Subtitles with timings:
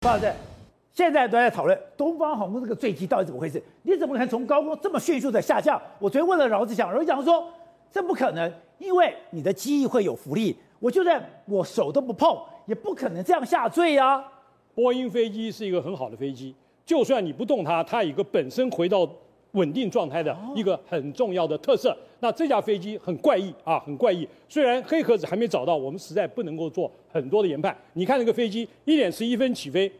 [0.00, 0.32] 范老师，
[0.92, 3.60] 现在都在讨论东方航空这个坠机到底怎么回事？
[3.82, 5.80] 你怎么可能从高空这么迅速的下降？
[5.98, 7.50] 我昨天问了饶志祥，饶志祥说
[7.90, 14.24] 这不可能，因为你的机翼会有浮力，我就算我手都不碰，也不可能这样下坠啊。
[14.72, 16.54] 波音飞机是一个很好的飞机，
[16.86, 19.08] 就算你不动它，它一个本身回到
[19.52, 21.96] 稳定状态的一个很重要的特色。
[22.20, 24.28] 那这架飞机很怪异啊，很怪异。
[24.48, 27.76] 虽然黑盒子还没找到，我们实在不能够做很多的研判。
[27.92, 29.90] 你看那个飞机一点十一分起飞，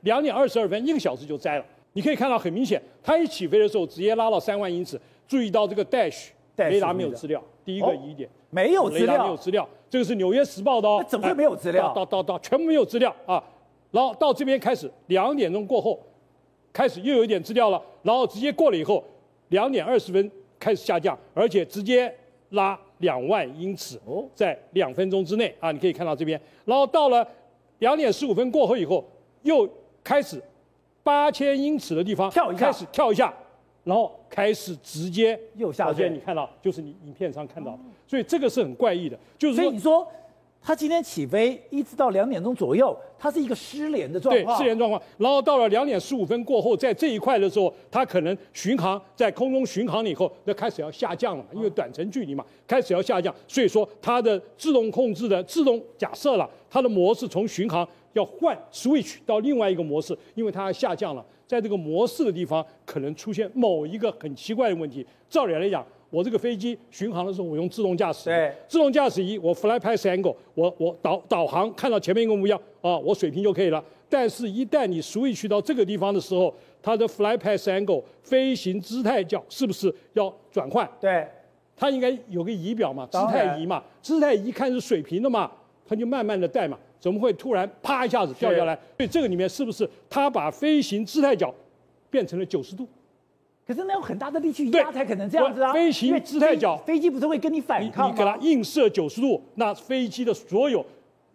[0.00, 1.64] 两点二十二分，一个小时就摘了。
[1.92, 5.00] 你可以看到很明显，它一起飞的时候直接拉到三万英尺。
[5.28, 9.68] 注意到这个 dash 雷达没有资料，第一个疑点、哦、没有资料，雷达没有资料。
[9.88, 11.92] 这个是《纽约时报》的哦，怎么会没有资料？
[11.94, 13.42] 到到到，全部没有资料啊。
[13.92, 15.98] 然后到这边开始，两点钟过后，
[16.72, 17.82] 开始又有一点资料了。
[18.02, 19.04] 然后直接过了以后，
[19.48, 22.12] 两点二十分开始下降，而且直接
[22.50, 24.00] 拉两万英尺，
[24.34, 26.40] 在两分钟之内啊，你可以看到这边。
[26.64, 27.26] 然后到了
[27.80, 29.04] 两点十五分过后以后，
[29.42, 29.68] 又
[30.02, 30.42] 开始
[31.02, 33.34] 八千英尺的地方跳一下，开始跳一下，
[33.84, 36.08] 然后开始直接又下去。
[36.08, 39.64] 你看到就是你影片上看到的，所以这个是很怪异的，就是说。
[39.64, 40.06] 所以你说。
[40.62, 44.56] 他今天起飞一直到两点钟左右，它是一个失联的状况。
[44.56, 45.02] 对，失联状况。
[45.16, 53.34] 然后到了两点十五分过后，在这一块的时候，它可能巡航在空中巡航了以后，那开始要下降了，因为短程距离嘛，开始要下降。
[53.48, 65.06] 所以说它的自动控制的自动假设了，它的模式从巡航要换 switch 到另外一个模式，因为它要下降了，在这个模式的地方可能出现某一个很奇怪的问题。
[65.30, 65.84] 照理来讲。
[66.10, 68.24] 我这个飞机巡航的时候，我用自动驾驶。
[68.24, 73.82] 对，自动驾驶仪，我 fly path angle，我我导导航看到前面一个目标啊，我水平就可以了。
[74.08, 76.52] 但是，一旦你 switch 到这个地方的时候，
[76.82, 80.88] 它的 fly path angle 飞行姿态角是不是要转换？
[81.00, 81.24] 对，
[81.76, 85.48] 它应该有个仪表嘛，姿态仪嘛，姿态仪看是水平的嘛，
[85.86, 88.74] 它就慢慢的带嘛，怎么会突然啪一下子掉下来？
[88.96, 91.54] 所以这个里面是不是它把飞行姿态角
[92.10, 92.88] 变成了九十度？
[93.70, 95.72] 可是那有很大的力气压才可能这样子啊！
[95.72, 98.12] 飞行姿态角，飞机不是会跟你反抗吗？
[98.12, 100.84] 你，你给它映射九十度，那飞机的所有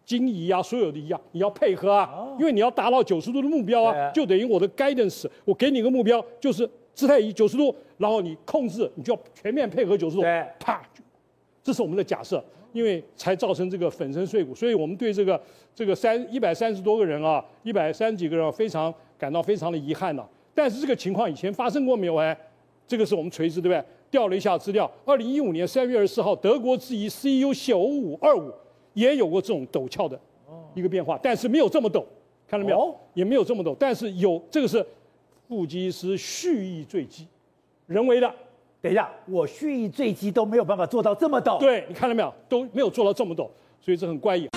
[0.04, 10.24] 经仪啊，所有的仪啊，你要配合啊，哦、因为你要达到九十度的目标啊，就等于我的 guidance，我给你个目标就是姿态仪九十度，然后你控制，你就要全面配合九十度，
[10.60, 10.82] 啪，
[11.64, 12.44] 这是我们的假设，
[12.74, 15.42] 因为才造成这个粉身碎骨，所以我们对这个
[15.74, 20.28] 这个三一百三十多个人啊，一百三十几个人、啊、非常感到非常的遗憾呢、啊。
[20.56, 22.16] 但是这个情况以前发生过没有？
[22.16, 22.36] 哎，
[22.88, 23.84] 这个是我们垂直对不对？
[24.10, 28.54] 调了一下资料，二零一五年三月二十四号，德国之仪 CU 九五二五
[28.94, 30.18] 也有过这种陡峭的
[30.74, 32.02] 一个变化，但是没有这么陡，
[32.48, 32.96] 看到没有？
[33.14, 34.86] 也没有这么陡，但是有这个是
[35.50, 37.28] 副机是蓄意坠机，
[37.88, 38.34] 人为的。
[38.82, 41.60] 等一下，我蓄意坠机都没有办法做到这么陡。
[41.60, 42.34] 对，你看到没有？
[42.48, 43.50] 都没有做到这么陡，
[43.82, 44.48] 所以这很怪异。